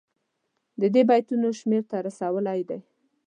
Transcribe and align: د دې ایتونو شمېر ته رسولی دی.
د 0.81 0.83
دې 0.93 1.01
ایتونو 1.15 1.47
شمېر 1.59 1.83
ته 1.89 1.97
رسولی 2.07 2.61
دی. 2.69 2.79